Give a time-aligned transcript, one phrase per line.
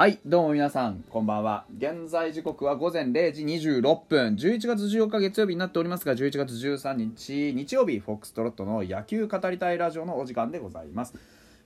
[0.00, 1.66] はい、どうも皆さん、こんばんは。
[1.76, 11.12] 現在時刻は午前0時26分、11月14日月曜日になっておりますが、11月13日日曜日、フォックストロットの野球語りたいラジオのお時間でございます。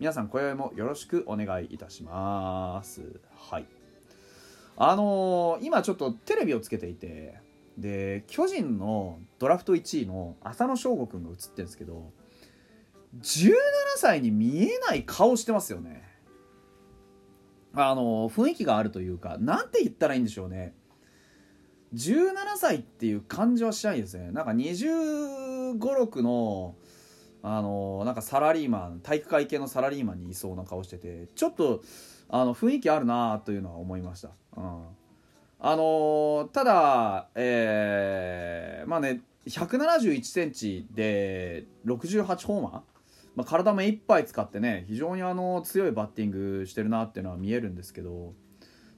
[0.00, 3.02] 皆さん、今宵もよろしくお願いいたします。
[3.36, 3.66] はい。
[4.78, 7.34] あのー今ちょっとテレビをつけていて、
[7.76, 12.10] で、巨人のドラフト1位の浅野翔吾くんが映ってるんですけど、
[13.20, 13.52] 17
[13.96, 16.11] 歳に見えない顔してますよね。
[17.74, 20.74] あの雰囲気があるというかなんて言ったらいいんでしょうね。
[21.94, 24.30] 17歳っていう感じはしないですね。
[24.30, 26.74] なんか2 5 6の
[27.42, 31.82] あのなんかサラリーマン体育会系のサラリーマンにいそうな顔しててちょっと
[32.28, 34.84] あの雰囲気あるなというのは思いました、うん、
[35.58, 42.91] あのただえーまあね1 7 1センチで68ホーマー
[43.34, 48.34] まあ、体目いっぱい使ってね非常にあの強いバッティングしてるなっていうのは見えるんですけど、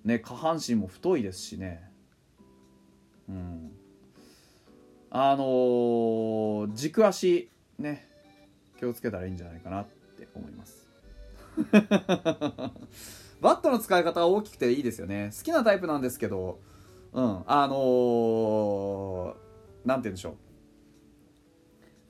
[0.04, 1.88] ね、下半身も太いですしね、
[3.28, 3.70] うん、
[5.10, 8.08] あのー軸足ね
[8.78, 9.86] 気をつけたらいいんじゃないかなっ
[10.18, 10.84] て思います。
[13.40, 15.30] バットの使い方は大きくていいですよね。
[15.36, 16.58] 好きなタイプなんですけど
[17.12, 17.42] うん。
[17.46, 19.34] あのー
[19.86, 20.36] なんて言うんでしょう。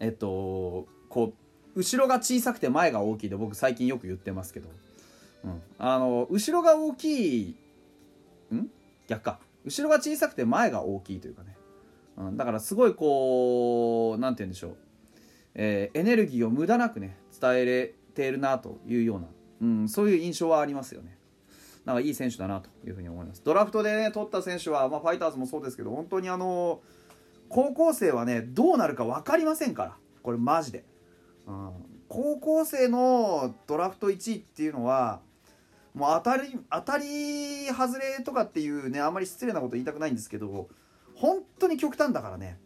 [0.00, 1.43] えっとこう
[1.75, 4.69] 後ろが小さくて前が大きいで僕最近よく言ってますけど、
[5.44, 7.56] うん、あの後ろが大きい
[8.53, 8.70] ん？
[9.06, 9.39] 逆か。
[9.64, 11.56] 後ろが小さくて前が大きいというかね、
[12.19, 14.77] うん、だからすごいこうなんて言うんでしょう、
[15.55, 19.27] えーエネルギーを無駄なくね伝えれているなというような、
[19.62, 21.17] うん、そういう印象はありますよね。
[21.84, 23.42] なんかいい選手だなというふうに思います。
[23.45, 26.80] ドラフトでね取った選手は、まあ、ファイターズもそうですけど本当にあの
[27.48, 29.96] 高校生はねどうなるか分かりませんから。
[30.23, 30.84] これマジで。
[31.46, 31.70] うん。
[32.08, 35.20] 高校生のドラフト1位っていうのは
[35.94, 40.68] もう当たり当たり外れとかっていうねあまり失礼なこと言いたくないんですけど
[41.14, 42.58] 本当に極端だからね。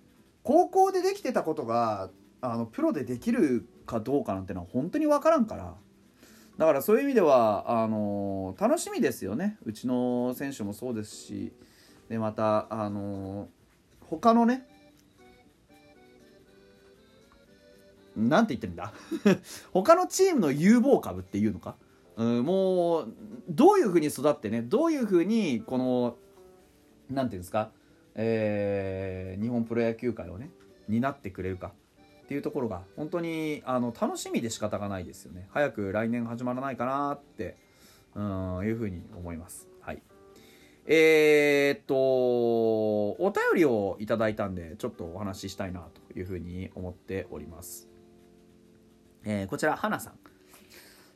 [0.43, 5.75] 高校でできてたことがあのプロでできるかどうかなんてのは本当に分からんから。
[6.57, 9.59] だからそういう意味ではあの楽しみですよね。
[9.65, 11.53] うちの選手もそうですし
[12.09, 13.49] でまたあの
[14.01, 14.67] 他のね
[18.19, 18.93] なんて言ってるんだ？
[19.73, 21.77] 他のチームの有望株っていうのか、
[22.17, 23.15] うん、もう
[23.49, 26.17] どういうふうに育ってねどういうふうにこの
[27.09, 27.71] なんていうんですか、
[28.15, 30.51] えー日本プロ野球界をね
[30.89, 31.73] 担ってくれるか
[32.25, 35.47] っていうところが本当にあの楽しみで仕方がないですよね。
[35.51, 37.57] 早く来年始まらないかなって
[38.15, 39.69] うんいうふうに思います。
[39.81, 40.03] はい。
[40.87, 47.88] えーっとお便りをいただいたんでちょっとお話ししたいなというふうに思っております。
[49.31, 50.15] えーこちら花さん、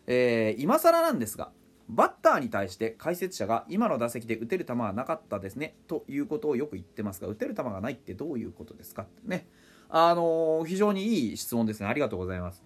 [0.07, 1.51] えー今更なんですが
[1.89, 9.07] バッターに対して解説者が今の打席で打てる球はなかったですねということをよく言ってますが打てる球がないってどういうことですか？
[9.25, 9.49] ね。
[9.89, 11.87] あのー非常にいい質問ですね。
[11.87, 12.63] ありがとうございます。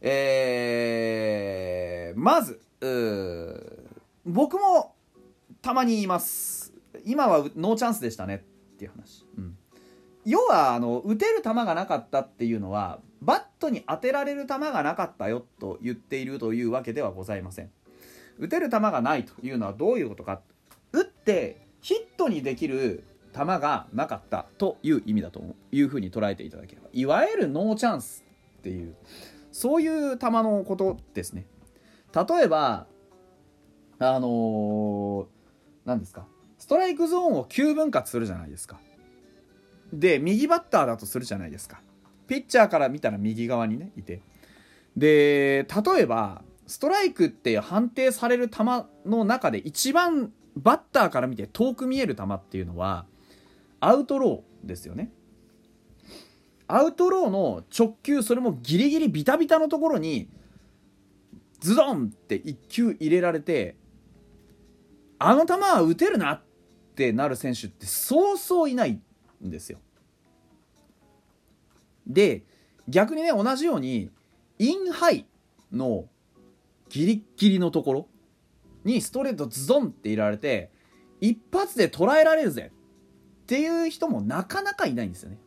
[0.00, 2.60] えーまず
[4.24, 4.94] 僕も
[5.62, 6.72] たまに言います。
[7.04, 8.44] 今はノーチャンスでしたね
[8.74, 9.56] っていう話、うん、
[10.24, 17.70] 要はあの打てる球がなかったっていうのはバットに当てられる球がなかったよと言っているというわけではございません。
[18.38, 20.40] 打てる球がないというのはどういうことか
[20.92, 26.88] 打ってヒットにできる球がなかったという意味だというふうに捉えていただければ。
[26.92, 28.24] いわゆるノーチャンス
[28.58, 28.96] っていう
[29.52, 31.46] そういう球のことですね。
[32.14, 32.86] 例えば
[34.00, 35.26] あのー
[35.84, 36.26] 何ですか？
[36.58, 38.80] ストライクゾーンを9分割するじゃないですか。
[39.92, 41.80] で右バッターだとするじゃないですか。
[42.32, 44.22] ピッチャーから見たら右側にねいて。
[44.96, 48.64] で例えばストライクって判定される球
[49.04, 53.04] の中で一番バッターから見て遠く見える球っていうのは
[53.80, 55.10] アウトローですよね。
[56.68, 60.30] アウトローの直球それもギリギリビタビタのところに
[61.60, 63.76] ズドンって1球入れられて
[65.18, 66.42] あの球は打てるなっ
[66.96, 68.98] てなる選手ってそうそういない
[69.44, 69.78] んですよ。
[72.06, 72.42] で
[72.88, 74.10] 逆にね同じように
[74.58, 75.26] インハイ
[75.72, 76.06] の
[76.88, 78.08] ギリッギリのところ
[78.84, 80.70] にストレートズドンって入れられて
[81.20, 82.70] 一発で捉えられるぜ
[83.42, 85.38] っていう人もなかなかいないんですよね。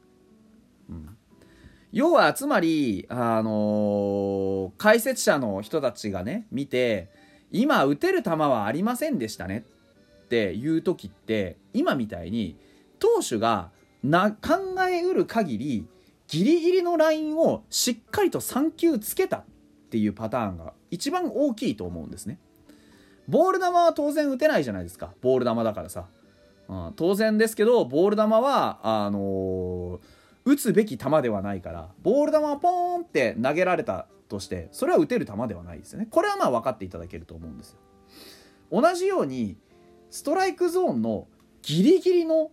[1.91, 7.09] 要はつまり、あのー解説者の人たちがね見て
[7.51, 9.63] 今打てる球はありませんでしたね
[10.25, 12.57] っていう時って今みたいに
[12.99, 13.71] 投手が
[14.03, 15.87] な考えうる限り
[16.27, 19.43] ギリギリのラインをしっかりと3球つけたっ
[19.89, 22.39] ていうパターンが一番大きいと思うんですね。
[23.27, 25.13] ボール球は当然打てないじゃないですか。
[25.21, 26.07] ボール球だからさ、
[26.67, 29.99] うん、当然ですけどボール球はあのー、
[30.45, 31.89] 打つべき球ではないから。
[32.01, 36.07] ボール球はポーンって投げられたとしてそれは打てる球ではないですよね。
[36.09, 37.77] これはまあ分かっていただけると思うんですよ。
[38.71, 39.57] 同じように
[40.09, 41.27] ストライクゾーンの
[41.61, 42.51] ギリギリの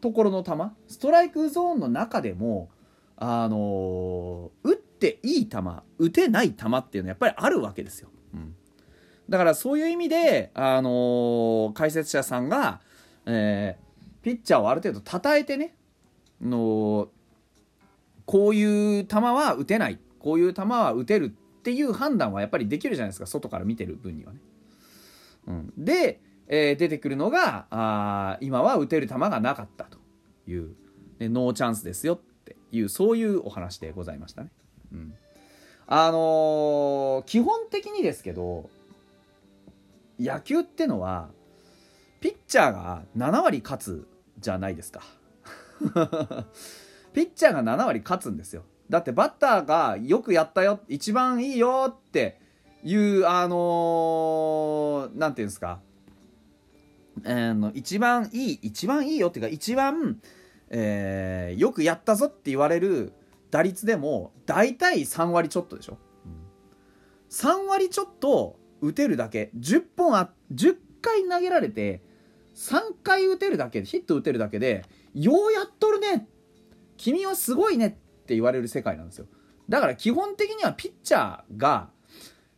[0.00, 0.52] ところの球
[0.86, 2.70] ストライクゾーンの中でも
[3.16, 5.58] あの、打っていい球
[5.98, 8.54] 打てない球っていうのはやっぱりあるわけですよ、うん、
[9.28, 12.80] だからそういう意味で、あの、解説者さんが、
[13.26, 13.84] えー、
[14.24, 15.74] ピッチャーをある程度称えてね
[16.40, 17.08] の
[18.24, 24.38] こういう球は打てないこういう球は打てるっていう判断はやっぱりできるじゃないですか外から見てる分にはね。
[25.46, 29.98] うん、で、えー、出てくるのがあ今は打てる球がなかったと
[30.46, 30.74] いう、
[31.18, 32.20] ね、ノーチャンスですよっ
[32.76, 34.50] いうそういうお話でございましたね。
[34.92, 35.14] うん、
[35.86, 38.70] あのー、基本的にですけど
[40.18, 41.28] 野球ってのは
[42.20, 45.02] ピッチャーが7割勝つじゃないですか。
[47.12, 48.64] ピッチャーが7割勝つんですよ。
[48.90, 52.38] だってバッターがよくやったよ、一番いいよって
[52.82, 55.80] いう、あのー、ていうんですか、
[57.24, 60.20] えー、一番いい、一番いいよっていうか、一番、
[60.76, 63.12] えー、よくやったぞって言われる
[63.52, 65.98] 打率でも、大体3割ちょっとでしょ。
[67.30, 72.02] 3割ちょっと打てるだけ、10本あ、10回投げられて、
[72.56, 74.84] 3回打てるだけ、ヒット打てるだけで、
[75.14, 76.26] ようやっとるね
[76.96, 77.90] 君はすごいねっ
[78.26, 79.26] て言われる世界なんですよ。
[79.68, 81.88] だから基本的にはピッチャーが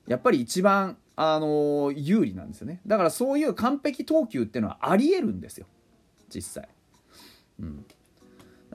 [0.07, 2.81] やっぱり一番あの有利なんですよね。
[2.87, 5.67] だからそういう完璧投球っていうのはありえるんですよ。
[6.31, 6.76] 実際。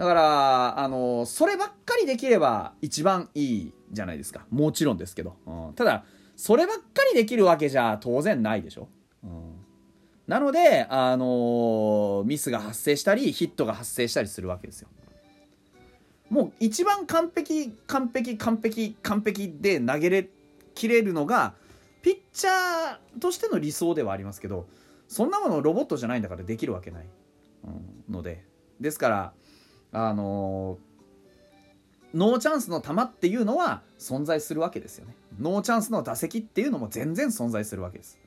[0.01, 4.47] だからあのそればっかりできれば一番いいじゃないですか。
[4.49, 6.05] もちろんですけど、うん、ただ
[6.35, 8.89] そればっかりできるわけじゃ当然ないでしょ、
[9.23, 9.53] うん、
[10.25, 14.87] なのであのミスが発生したりヒットが発生したりするわけですよ。
[16.31, 20.29] もう一番完璧完璧完璧完璧で投げれ
[20.73, 21.53] きれるのが
[22.01, 24.65] ピッチャーとしての理想ではありますけど
[25.07, 27.05] そんなものロボットじゃないんだからできるわけない、
[27.65, 28.49] うん、ので。
[28.81, 29.33] ですから
[29.91, 30.77] あの、
[32.13, 35.15] ノーチャンスの球っていうのは存在するわけですよね。
[35.39, 38.19] ノーチャンスの打席っていうのも全然存在するわけです。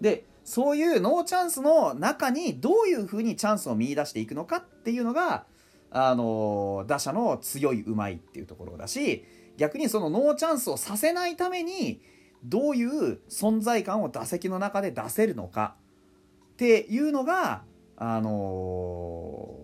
[0.00, 5.44] でそういうノーチャンスの中にどういうふうにチャンスを見出していくのかっていうのが
[5.90, 9.24] あの打者の強いうまいっていうところだし
[9.56, 12.00] 逆にそのノーチャンスをさせないために
[12.42, 15.76] どういう存在感を打席の中で出せるのか
[16.54, 17.62] っていうのが
[17.96, 19.61] あの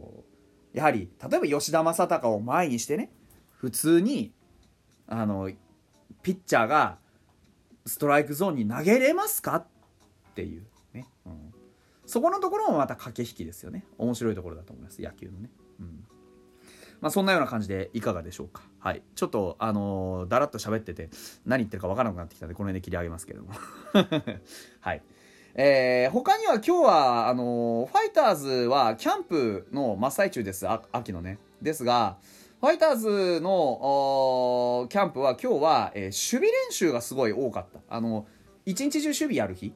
[0.72, 3.10] やはり例えば吉田正尚を前にしてね
[3.56, 4.32] 普通に
[5.06, 5.50] あの
[6.22, 6.98] ピッチャーが
[7.86, 9.56] ストライクゾーンに投げれますか？
[9.56, 9.66] っ
[10.34, 11.52] ていうね、うん、
[12.06, 15.50] そこのところもまた駆け引きですよね面白いところだと思います野球のね。
[15.80, 16.04] うん
[17.00, 18.62] まあ、そんなような感じでいかがでしょうか。
[18.80, 19.02] はい。
[19.14, 21.10] ちょっと、あのー、だらっと喋ってて、
[21.46, 23.50] 何言ってるかわからなくなってきたんで、この辺で切り上げますけども。
[24.80, 25.02] はい。
[25.54, 30.66] えー、他には今日は、あのー、ファイターズはキャンプの真っ最中です。
[30.92, 31.38] 秋のね。
[31.60, 32.18] ですが、
[32.60, 37.80] ファイターズのキャンプは今日は、えー、守備練習がすごい多かった。
[37.88, 38.26] あの、
[38.64, 39.72] 一日中守備やる日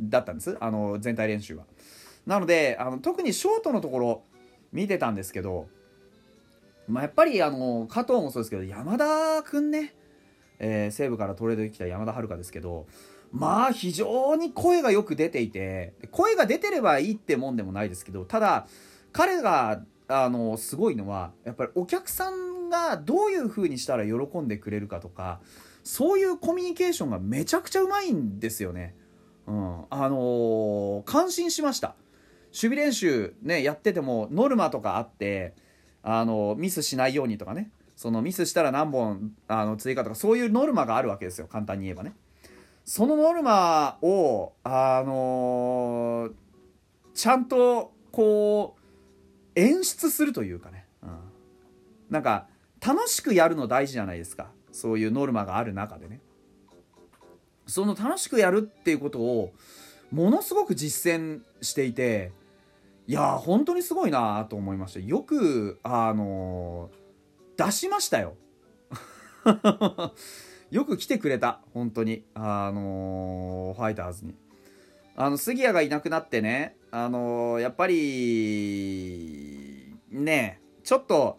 [0.00, 0.56] だったんです。
[0.60, 1.64] あの、全体練習は。
[2.26, 4.22] なので、あの特にショートのところ
[4.72, 5.66] 見てたんですけど、
[6.88, 9.94] まあ、やっぱりあの加藤もそうですけど山田君ね、
[10.62, 12.86] えー、西武からトレードできた山田遥ですけど
[13.32, 18.68] まあ非常に声がよく出ていて声が出てればいいってもんでもないですけどただ
[19.12, 25.40] 彼があのすごいのはやっぱりお客さんがどういう風にしたら喜んでくれるかとか
[25.82, 28.94] そういうコミュニケーションがめちゃくちゃうまいんですよね。
[29.48, 31.96] うん、あのー、感心しました。
[32.52, 35.54] 守備練習ねやっててもノルマとかあって
[36.02, 37.70] あのミスしないようにとかね。
[38.02, 41.46] そのミスしたら何本あの追加とかそういうノルマがあるわけですよ。
[41.46, 42.14] 簡単に言えばね。
[42.84, 46.32] そのノルマをあのー、
[47.14, 48.80] ちゃんとこう
[49.54, 51.10] 演出するというかね、うん、
[52.10, 52.48] なんか
[52.84, 54.50] 楽しくやるの大事じゃないですか。
[54.72, 56.18] そういうノルマがある中でね。
[57.68, 59.52] その楽しくやるっていうことを
[60.10, 62.32] ものすごく実践していて
[63.06, 67.01] いや本当にすごいなと思いましたよくあのー、
[67.64, 68.36] 出しましたよ。
[70.70, 71.60] よく来てくれた。
[71.74, 72.24] 本当に。
[72.34, 74.34] あのー、ファイターズに。
[75.14, 76.76] あの杉谷がいなくなってね。
[76.90, 81.38] あのー、やっぱりねちょっと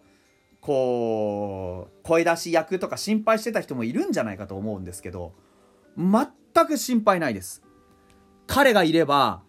[0.60, 5.34] こう声出し役とか心配してた人もいるんじゃないかと思うんですけど
[5.96, 7.62] 全く心配ないです。
[8.46, 9.42] 彼がいれば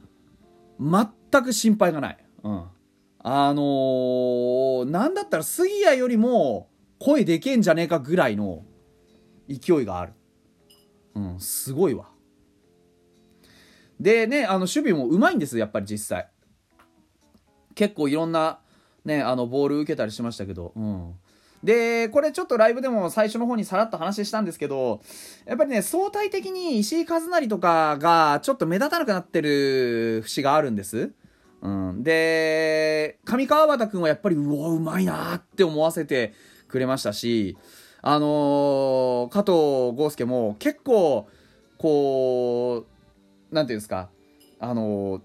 [0.79, 2.17] 全く心配がない。
[2.44, 2.65] うん。
[3.27, 8.63] あのー、なんだったら杉谷よりも声でけんじゃねえかぐらいの
[9.50, 10.13] 勢いがある。
[11.15, 12.05] うん、すごいわ。
[14.00, 16.29] でね、あの守備もうまいんですやっぱり実際。
[17.74, 18.60] 結構いろんな
[19.05, 21.15] ね、あのボール受けたりしましたけど、うん。
[21.63, 25.01] で、これちょっとライブでも最初の方にさらっと話したんですけど、
[25.48, 31.12] やっぱりね、相対的に石井和成とかがちょっと目立たなくなってる節があるんです。
[31.67, 32.03] ん。
[32.03, 36.34] で、上川端くんはやっぱり、うわ、うまいなって思わせて
[36.67, 37.57] くれましたし、
[38.01, 41.27] あのー、加藤豪介も結構、
[41.77, 42.86] こ
[43.51, 44.10] う、なんていうんですか、
[44.60, 45.22] あのー、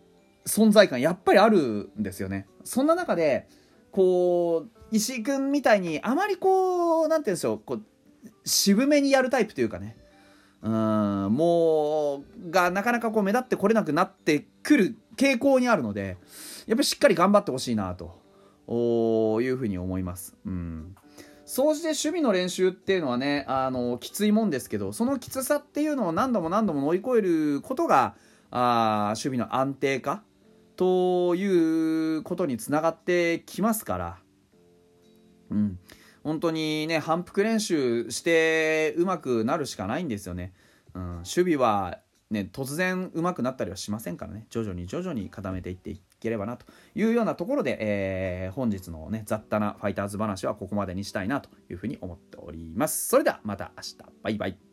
[0.46, 2.46] 存在感やっぱりあるんですよね。
[2.64, 3.48] そんな中で、
[3.92, 7.82] こう、石井君みたいにあまりこうなんて言うんでしょうこう
[8.44, 9.96] 渋めにやるタイプというかね
[10.62, 11.30] うんもう
[12.50, 16.16] がなかなかこう目立ってこれなくなってくる傾向にあるので
[16.66, 18.20] やっぱりしっかり頑張ってほしいなと
[19.40, 20.36] いうふうに思います。
[20.44, 20.94] うん
[21.44, 28.14] 総じて守備の練習っていうのはねあのきついもんですけどそのきつさっていうのを何度も何度も乗り越えることが
[28.52, 30.22] あ守備の安定化
[30.76, 34.18] ということにつながってきますから
[35.50, 35.78] うん、
[36.24, 40.52] 本当にね反復練習してうまくなるしかないんですよね。
[40.94, 41.98] うん、守備は
[42.30, 44.46] ね、突然うまくなったりはしませんからね。
[44.50, 53.08] 徐々に徐々に固めていっていければなというようなところで、えー、本日のね雑多なファイターズ話はここまでにしたいなというふうに思っております。
[53.08, 53.96] それではまた明日。
[54.22, 54.69] バイバイ。